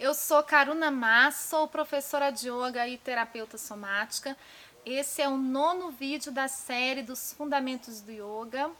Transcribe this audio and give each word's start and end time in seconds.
Eu 0.00 0.14
sou 0.14 0.42
Karuna 0.42 0.90
Mas, 0.90 1.34
sou 1.34 1.68
professora 1.68 2.30
de 2.30 2.48
yoga 2.48 2.88
e 2.88 2.96
terapeuta 2.96 3.58
somática. 3.58 4.34
Esse 4.82 5.20
é 5.20 5.28
o 5.28 5.36
nono 5.36 5.90
vídeo 5.90 6.32
da 6.32 6.48
série 6.48 7.02
dos 7.02 7.34
Fundamentos 7.34 8.00
do 8.00 8.10
Yoga 8.10 8.70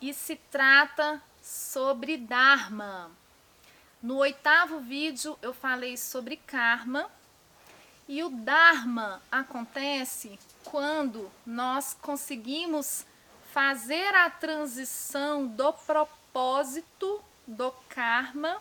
e 0.00 0.14
se 0.14 0.36
trata 0.50 1.22
sobre 1.42 2.16
Dharma. 2.16 3.10
No 4.02 4.16
oitavo 4.16 4.80
vídeo 4.80 5.38
eu 5.42 5.52
falei 5.52 5.94
sobre 5.98 6.38
karma 6.38 7.10
e 8.08 8.24
o 8.24 8.30
Dharma 8.30 9.20
acontece 9.30 10.38
quando 10.64 11.30
nós 11.44 11.94
conseguimos 12.00 13.04
fazer 13.52 14.14
a 14.14 14.30
transição 14.30 15.46
do 15.46 15.70
propósito 15.70 17.22
do 17.46 17.70
karma 17.90 18.58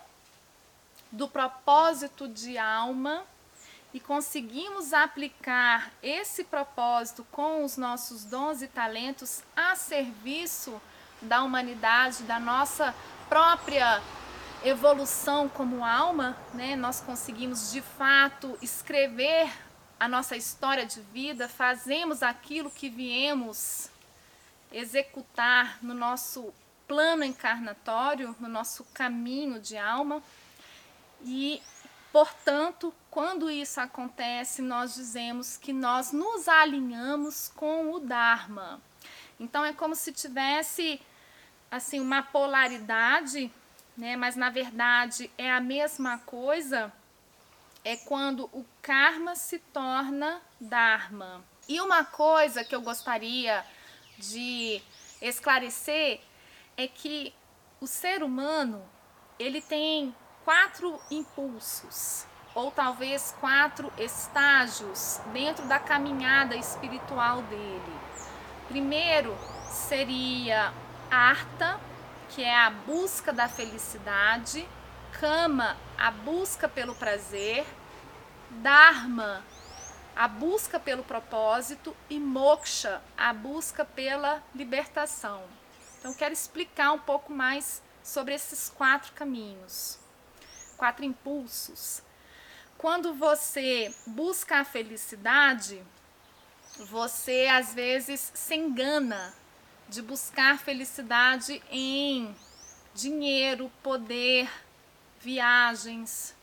do 1.13 1.27
propósito 1.27 2.27
de 2.27 2.57
alma 2.57 3.23
e 3.93 3.99
conseguimos 3.99 4.91
aplicar 4.93 5.91
esse 6.01 6.43
propósito 6.43 7.23
com 7.31 7.63
os 7.63 7.77
nossos 7.77 8.25
dons 8.25 8.63
e 8.63 8.67
talentos 8.67 9.43
a 9.55 9.75
serviço 9.75 10.81
da 11.21 11.43
humanidade, 11.43 12.23
da 12.23 12.39
nossa 12.39 12.95
própria 13.29 14.01
evolução 14.65 15.47
como 15.47 15.85
alma, 15.85 16.35
né? 16.51 16.75
Nós 16.75 16.99
conseguimos 16.99 17.71
de 17.71 17.81
fato 17.81 18.57
escrever 18.59 19.51
a 19.99 20.07
nossa 20.07 20.35
história 20.35 20.85
de 20.85 20.99
vida, 20.99 21.47
fazemos 21.47 22.23
aquilo 22.23 22.71
que 22.71 22.89
viemos 22.89 23.89
executar 24.71 25.77
no 25.79 25.93
nosso 25.93 26.51
plano 26.87 27.23
encarnatório, 27.23 28.35
no 28.39 28.49
nosso 28.49 28.83
caminho 28.85 29.59
de 29.59 29.77
alma. 29.77 30.23
E, 31.23 31.61
portanto, 32.11 32.93
quando 33.09 33.49
isso 33.49 33.79
acontece, 33.79 34.61
nós 34.61 34.95
dizemos 34.95 35.57
que 35.57 35.71
nós 35.71 36.11
nos 36.11 36.47
alinhamos 36.47 37.49
com 37.55 37.93
o 37.93 37.99
Dharma. 37.99 38.81
Então 39.39 39.63
é 39.65 39.73
como 39.73 39.95
se 39.95 40.11
tivesse 40.11 41.01
assim 41.69 41.99
uma 41.99 42.21
polaridade, 42.21 43.51
né? 43.97 44.15
Mas 44.15 44.35
na 44.35 44.49
verdade 44.49 45.29
é 45.37 45.51
a 45.51 45.59
mesma 45.59 46.17
coisa. 46.19 46.91
É 47.83 47.97
quando 47.97 48.45
o 48.53 48.65
karma 48.81 49.35
se 49.35 49.59
torna 49.59 50.41
dharma. 50.59 51.43
E 51.67 51.81
uma 51.81 52.05
coisa 52.05 52.63
que 52.63 52.73
eu 52.73 52.81
gostaria 52.81 53.65
de 54.17 54.81
esclarecer 55.21 56.21
é 56.77 56.87
que 56.87 57.33
o 57.81 57.87
ser 57.87 58.23
humano 58.23 58.81
ele 59.37 59.61
tem 59.61 60.15
quatro 60.45 60.99
impulsos, 61.09 62.25
ou 62.53 62.69
talvez 62.71 63.35
quatro 63.39 63.91
estágios 63.97 65.19
dentro 65.31 65.65
da 65.65 65.79
caminhada 65.79 66.55
espiritual 66.55 67.41
dele. 67.43 67.99
Primeiro 68.67 69.35
seria 69.69 70.73
Arta, 71.09 71.79
que 72.29 72.43
é 72.43 72.55
a 72.55 72.69
busca 72.69 73.31
da 73.31 73.47
felicidade, 73.47 74.67
Kama, 75.19 75.77
a 75.97 76.11
busca 76.11 76.67
pelo 76.67 76.95
prazer, 76.95 77.65
Dharma, 78.49 79.43
a 80.15 80.27
busca 80.27 80.79
pelo 80.79 81.03
propósito 81.03 81.95
e 82.09 82.19
Moksha, 82.19 83.01
a 83.17 83.31
busca 83.31 83.85
pela 83.85 84.43
libertação. 84.53 85.43
Então, 85.99 86.13
quero 86.13 86.33
explicar 86.33 86.91
um 86.91 86.99
pouco 86.99 87.31
mais 87.31 87.81
sobre 88.03 88.33
esses 88.33 88.69
quatro 88.69 89.13
caminhos 89.13 90.02
quatro 90.83 91.05
impulsos. 91.05 92.03
Quando 92.77 93.13
você 93.13 93.95
busca 94.05 94.57
a 94.57 94.65
felicidade, 94.65 95.81
você 96.77 97.47
às 97.49 97.73
vezes 97.73 98.33
se 98.35 98.53
engana 98.53 99.33
de 99.87 100.01
buscar 100.01 100.59
felicidade 100.59 101.63
em 101.71 102.35
dinheiro, 102.93 103.71
poder, 103.81 104.51
viagens. 105.21 106.35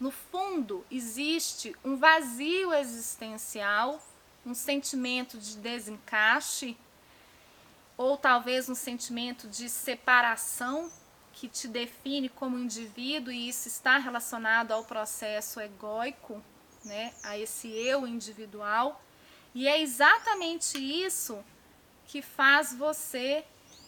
No 0.00 0.10
fundo, 0.10 0.84
existe 0.90 1.72
um 1.84 1.96
vazio 1.96 2.74
existencial, 2.74 4.04
um 4.44 4.52
sentimento 4.52 5.38
de 5.38 5.58
desencaixe, 5.58 6.76
ou 7.96 8.16
talvez 8.16 8.68
um 8.68 8.74
sentimento 8.74 9.46
de 9.46 9.68
separação 9.68 10.90
que 11.36 11.48
te 11.48 11.68
define 11.68 12.30
como 12.30 12.58
indivíduo 12.58 13.30
e 13.30 13.50
isso 13.50 13.68
está 13.68 13.98
relacionado 13.98 14.72
ao 14.72 14.84
processo 14.84 15.60
egóico, 15.60 16.42
né, 16.82 17.12
a 17.22 17.38
esse 17.38 17.68
eu 17.68 18.06
individual. 18.06 19.02
E 19.54 19.68
é 19.68 19.80
exatamente 19.80 20.78
isso 20.78 21.44
que 22.06 22.22
faz 22.22 22.72
você 22.72 23.44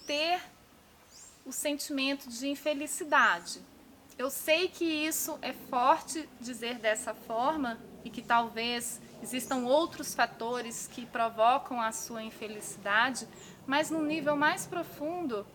ter 0.06 0.42
o 1.47 1.50
sentimento 1.50 2.28
de 2.28 2.48
infelicidade. 2.48 3.62
Eu 4.19 4.28
sei 4.28 4.69
que 4.69 4.84
isso 4.84 5.38
é 5.41 5.54
forte 5.54 6.28
dizer 6.38 6.78
dessa 6.78 7.14
forma 7.14 7.78
e 8.04 8.10
que 8.10 8.20
talvez 8.20 9.00
existam 9.22 9.64
outros 9.64 10.14
fatores 10.14 10.87
que 10.87 11.06
provocam 11.06 11.81
a 11.81 11.92
sua 11.92 12.22
infelicidade, 12.22 13.26
mas 13.66 13.91
no 13.91 14.03
nível 14.03 14.37
mais 14.37 14.66
profundo, 14.66 15.47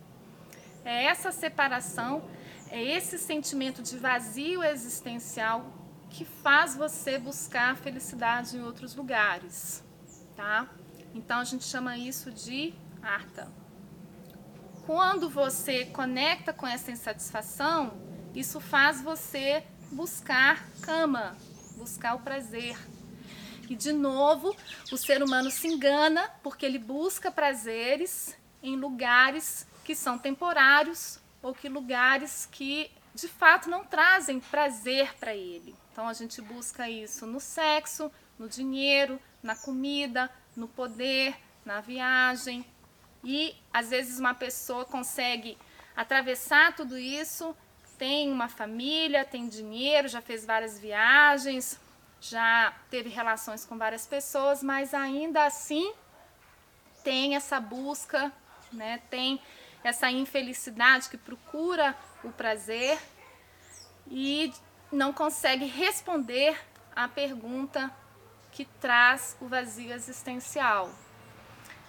é 0.85 1.05
essa 1.05 1.31
separação, 1.31 2.23
é 2.69 2.81
esse 2.81 3.17
sentimento 3.17 3.81
de 3.81 3.97
vazio 3.97 4.63
existencial 4.63 5.71
que 6.09 6.25
faz 6.25 6.75
você 6.75 7.17
buscar 7.17 7.75
felicidade 7.75 8.57
em 8.57 8.61
outros 8.61 8.95
lugares, 8.95 9.83
tá? 10.35 10.67
Então 11.13 11.39
a 11.39 11.43
gente 11.43 11.63
chama 11.63 11.97
isso 11.97 12.31
de 12.31 12.73
arta. 13.01 13.51
Quando 14.85 15.29
você 15.29 15.85
conecta 15.85 16.51
com 16.51 16.67
essa 16.67 16.91
insatisfação, 16.91 17.93
isso 18.35 18.59
faz 18.59 19.01
você 19.01 19.63
buscar 19.91 20.67
cama, 20.81 21.37
buscar 21.77 22.15
o 22.15 22.19
prazer. 22.19 22.77
E 23.69 23.75
de 23.75 23.93
novo, 23.93 24.55
o 24.91 24.97
ser 24.97 25.23
humano 25.23 25.49
se 25.49 25.67
engana 25.67 26.29
porque 26.43 26.65
ele 26.65 26.79
busca 26.79 27.31
prazeres 27.31 28.35
em 28.61 28.75
lugares 28.75 29.65
que 29.83 29.95
são 29.95 30.17
temporários 30.17 31.19
ou 31.41 31.53
que 31.53 31.67
lugares 31.67 32.47
que 32.51 32.89
de 33.13 33.27
fato 33.27 33.69
não 33.69 33.83
trazem 33.83 34.39
prazer 34.39 35.13
para 35.15 35.35
ele. 35.35 35.75
Então 35.91 36.07
a 36.07 36.13
gente 36.13 36.41
busca 36.41 36.89
isso 36.89 37.27
no 37.27 37.39
sexo, 37.39 38.11
no 38.39 38.49
dinheiro, 38.49 39.19
na 39.41 39.55
comida, 39.55 40.29
no 40.55 40.67
poder, 40.67 41.35
na 41.63 41.81
viagem. 41.81 42.65
E 43.23 43.55
às 43.71 43.89
vezes 43.89 44.19
uma 44.19 44.33
pessoa 44.33 44.85
consegue 44.85 45.57
atravessar 45.95 46.75
tudo 46.75 46.97
isso, 46.97 47.55
tem 47.97 48.31
uma 48.31 48.49
família, 48.49 49.23
tem 49.23 49.47
dinheiro, 49.47 50.07
já 50.07 50.21
fez 50.21 50.45
várias 50.45 50.79
viagens, 50.79 51.79
já 52.19 52.73
teve 52.89 53.09
relações 53.09 53.63
com 53.63 53.77
várias 53.77 54.07
pessoas, 54.07 54.63
mas 54.63 54.93
ainda 54.93 55.45
assim 55.45 55.93
tem 57.03 57.35
essa 57.35 57.59
busca, 57.59 58.31
né? 58.71 59.01
Tem 59.09 59.39
essa 59.83 60.09
infelicidade 60.09 61.09
que 61.09 61.17
procura 61.17 61.95
o 62.23 62.31
prazer 62.31 62.97
e 64.07 64.53
não 64.91 65.11
consegue 65.11 65.65
responder 65.65 66.57
à 66.95 67.07
pergunta 67.07 67.91
que 68.51 68.65
traz 68.79 69.35
o 69.41 69.47
vazio 69.47 69.91
existencial. 69.91 70.89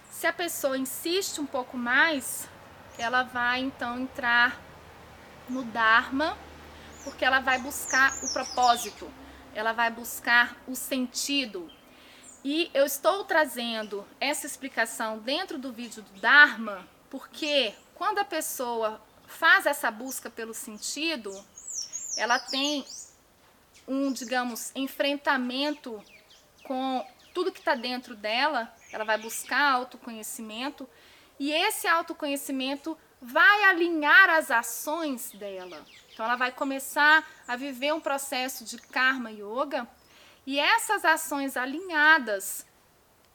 Se 0.09 0.27
a 0.27 0.33
pessoa 0.33 0.77
insiste 0.77 1.39
um 1.39 1.45
pouco 1.45 1.77
mais, 1.77 2.49
ela 2.97 3.23
vai 3.23 3.59
então 3.59 3.99
entrar 3.99 4.59
no 5.47 5.63
Dharma, 5.63 6.37
porque 7.03 7.23
ela 7.23 7.39
vai 7.39 7.59
buscar 7.59 8.11
o 8.23 8.33
propósito, 8.33 9.11
ela 9.53 9.73
vai 9.73 9.91
buscar 9.91 10.57
o 10.67 10.75
sentido. 10.75 11.69
E 12.43 12.69
eu 12.73 12.85
estou 12.85 13.23
trazendo 13.25 14.07
essa 14.19 14.47
explicação 14.47 15.19
dentro 15.19 15.57
do 15.57 15.71
vídeo 15.71 16.01
do 16.01 16.19
Dharma, 16.19 16.87
porque 17.09 17.73
quando 17.95 18.19
a 18.19 18.25
pessoa 18.25 19.01
faz 19.25 19.65
essa 19.65 19.89
busca 19.89 20.29
pelo 20.29 20.53
sentido, 20.53 21.31
ela 22.17 22.37
tem 22.37 22.85
um, 23.87 24.11
digamos, 24.11 24.71
enfrentamento 24.75 26.01
com 26.63 27.05
tudo 27.33 27.51
que 27.51 27.59
está 27.59 27.75
dentro 27.75 28.15
dela, 28.15 28.73
ela 28.91 29.03
vai 29.03 29.17
buscar 29.17 29.73
autoconhecimento 29.73 30.87
e 31.39 31.51
esse 31.51 31.87
autoconhecimento 31.87 32.97
vai 33.21 33.63
alinhar 33.63 34.29
as 34.29 34.51
ações 34.51 35.31
dela. 35.31 35.85
Então 36.13 36.25
ela 36.25 36.35
vai 36.35 36.51
começar 36.51 37.27
a 37.47 37.55
viver 37.55 37.93
um 37.93 37.99
processo 37.99 38.63
de 38.63 38.77
karma 38.77 39.31
yoga 39.31 39.87
e 40.45 40.59
essas 40.59 41.03
ações 41.03 41.57
alinhadas 41.57 42.65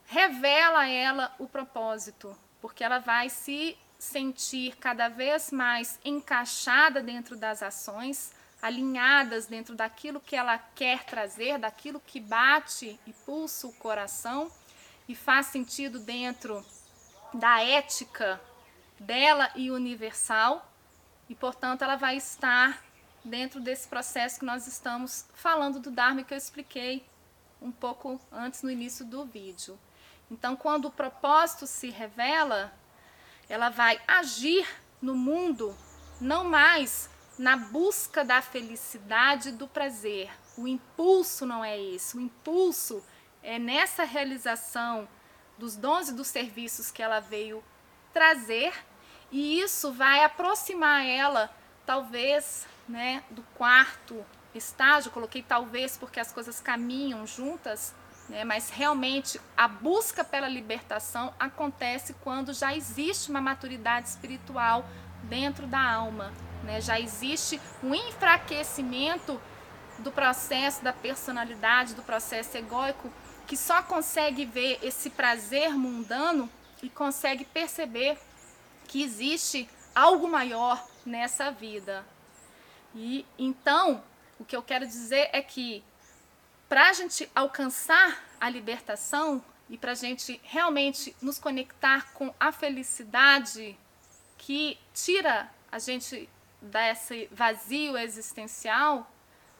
revela 0.06 0.80
a 0.80 0.88
ela 0.88 1.34
o 1.38 1.46
propósito, 1.46 2.36
porque 2.60 2.82
ela 2.82 2.98
vai 2.98 3.28
se 3.28 3.76
sentir 4.00 4.76
cada 4.76 5.08
vez 5.08 5.52
mais 5.52 6.00
encaixada 6.02 7.02
dentro 7.02 7.36
das 7.36 7.62
ações, 7.62 8.32
alinhadas 8.62 9.46
dentro 9.46 9.74
daquilo 9.74 10.18
que 10.18 10.34
ela 10.34 10.56
quer 10.58 11.04
trazer, 11.04 11.58
daquilo 11.58 12.00
que 12.00 12.18
bate 12.18 12.98
e 13.06 13.12
pulsa 13.12 13.66
o 13.66 13.72
coração 13.74 14.50
e 15.06 15.14
faz 15.14 15.46
sentido 15.46 15.98
dentro 15.98 16.64
da 17.34 17.62
ética 17.62 18.40
dela 18.98 19.50
e 19.54 19.70
universal, 19.70 20.66
e 21.28 21.34
portanto 21.34 21.82
ela 21.82 21.96
vai 21.96 22.16
estar 22.16 22.82
dentro 23.22 23.60
desse 23.60 23.86
processo 23.86 24.40
que 24.40 24.46
nós 24.46 24.66
estamos 24.66 25.26
falando 25.34 25.78
do 25.78 25.90
Dharma 25.90 26.24
que 26.24 26.32
eu 26.32 26.38
expliquei 26.38 27.06
um 27.60 27.70
pouco 27.70 28.18
antes 28.32 28.62
no 28.62 28.70
início 28.70 29.04
do 29.04 29.26
vídeo. 29.26 29.78
Então, 30.30 30.56
quando 30.56 30.86
o 30.86 30.90
propósito 30.90 31.66
se 31.66 31.90
revela, 31.90 32.72
ela 33.50 33.68
vai 33.68 34.00
agir 34.06 34.66
no 35.02 35.14
mundo 35.14 35.76
não 36.20 36.44
mais 36.44 37.10
na 37.36 37.56
busca 37.56 38.24
da 38.24 38.40
felicidade 38.40 39.50
do 39.50 39.66
prazer. 39.66 40.30
O 40.56 40.68
impulso 40.68 41.44
não 41.44 41.64
é 41.64 41.78
esse. 41.78 42.16
O 42.16 42.20
impulso 42.20 43.04
é 43.42 43.58
nessa 43.58 44.04
realização 44.04 45.08
dos 45.58 45.74
dons 45.74 46.10
e 46.10 46.14
dos 46.14 46.28
serviços 46.28 46.92
que 46.92 47.02
ela 47.02 47.18
veio 47.18 47.62
trazer, 48.12 48.72
e 49.30 49.60
isso 49.60 49.92
vai 49.92 50.24
aproximar 50.24 51.04
ela, 51.04 51.50
talvez, 51.84 52.66
né, 52.88 53.22
do 53.30 53.42
quarto 53.54 54.24
estágio. 54.54 55.10
Coloquei 55.10 55.42
talvez 55.42 55.96
porque 55.96 56.20
as 56.20 56.32
coisas 56.32 56.60
caminham 56.60 57.26
juntas, 57.26 57.94
né? 58.30 58.44
Mas 58.44 58.70
realmente 58.70 59.40
a 59.56 59.68
busca 59.68 60.24
pela 60.24 60.48
libertação 60.48 61.34
acontece 61.38 62.14
quando 62.22 62.54
já 62.54 62.74
existe 62.74 63.28
uma 63.28 63.40
maturidade 63.40 64.08
espiritual 64.08 64.88
dentro 65.24 65.66
da 65.66 65.80
alma, 65.80 66.32
né? 66.64 66.80
Já 66.80 66.98
existe 66.98 67.60
um 67.82 67.94
enfraquecimento 67.94 69.38
do 69.98 70.10
processo 70.10 70.82
da 70.82 70.92
personalidade, 70.92 71.94
do 71.94 72.02
processo 72.02 72.56
egóico, 72.56 73.12
que 73.46 73.56
só 73.56 73.82
consegue 73.82 74.46
ver 74.46 74.78
esse 74.80 75.10
prazer 75.10 75.70
mundano 75.70 76.48
e 76.82 76.88
consegue 76.88 77.44
perceber 77.44 78.16
que 78.86 79.02
existe 79.02 79.68
algo 79.94 80.28
maior 80.28 80.82
nessa 81.04 81.50
vida. 81.50 82.06
E 82.94 83.26
então, 83.38 84.02
o 84.38 84.44
que 84.44 84.56
eu 84.56 84.62
quero 84.62 84.86
dizer 84.86 85.28
é 85.32 85.42
que 85.42 85.84
para 86.70 86.88
a 86.88 86.92
gente 86.92 87.28
alcançar 87.34 88.22
a 88.40 88.48
libertação 88.48 89.44
e 89.68 89.76
para 89.76 89.90
a 89.90 89.94
gente 89.96 90.40
realmente 90.44 91.16
nos 91.20 91.36
conectar 91.36 92.12
com 92.12 92.32
a 92.38 92.52
felicidade 92.52 93.76
que 94.38 94.78
tira 94.94 95.52
a 95.72 95.80
gente 95.80 96.28
desse 96.62 97.28
vazio 97.32 97.98
existencial, 97.98 99.10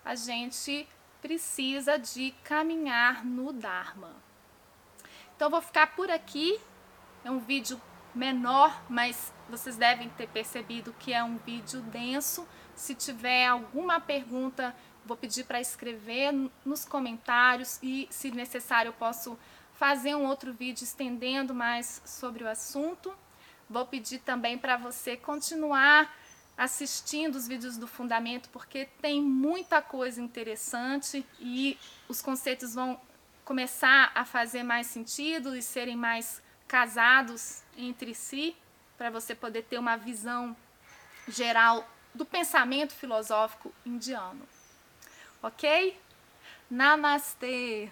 a 0.04 0.14
gente 0.14 0.88
precisa 1.20 1.98
de 1.98 2.32
caminhar 2.44 3.24
no 3.24 3.52
Dharma. 3.52 4.14
Então 5.34 5.50
vou 5.50 5.60
ficar 5.60 5.96
por 5.96 6.12
aqui. 6.12 6.60
É 7.24 7.30
um 7.30 7.40
vídeo 7.40 7.80
menor, 8.14 8.84
mas 8.88 9.32
vocês 9.48 9.76
devem 9.76 10.08
ter 10.10 10.28
percebido 10.28 10.94
que 10.96 11.12
é 11.12 11.24
um 11.24 11.38
vídeo 11.38 11.80
denso. 11.80 12.46
Se 12.76 12.94
tiver 12.94 13.48
alguma 13.48 14.00
pergunta 14.00 14.72
Vou 15.05 15.17
pedir 15.17 15.44
para 15.44 15.61
escrever 15.61 16.32
nos 16.64 16.85
comentários 16.85 17.79
e, 17.82 18.06
se 18.11 18.31
necessário, 18.31 18.91
eu 18.91 18.93
posso 18.93 19.38
fazer 19.75 20.14
um 20.14 20.26
outro 20.26 20.52
vídeo 20.52 20.85
estendendo 20.85 21.55
mais 21.55 22.02
sobre 22.05 22.44
o 22.44 22.49
assunto. 22.49 23.12
Vou 23.69 23.87
pedir 23.87 24.19
também 24.19 24.58
para 24.58 24.76
você 24.76 25.17
continuar 25.17 26.14
assistindo 26.56 27.37
os 27.37 27.49
vídeos 27.49 27.79
do 27.79 27.87
Fundamento, 27.87 28.50
porque 28.50 28.87
tem 29.00 29.23
muita 29.23 29.81
coisa 29.81 30.20
interessante 30.20 31.25
e 31.38 31.79
os 32.06 32.20
conceitos 32.20 32.75
vão 32.75 33.00
começar 33.44 34.12
a 34.14 34.25
fazer 34.25 34.62
mais 34.62 34.87
sentido 34.87 35.56
e 35.56 35.62
serem 35.62 35.96
mais 35.96 36.43
casados 36.69 37.62
entre 37.76 38.14
si, 38.14 38.55
para 38.99 39.11
você 39.11 39.35
poder 39.35 39.62
ter 39.62 39.79
uma 39.79 39.96
visão 39.96 40.55
geral 41.26 41.88
do 42.14 42.26
pensamento 42.26 42.93
filosófico 42.93 43.73
indiano. 43.85 44.46
Ok? 45.42 45.96
Namastê! 46.70 47.88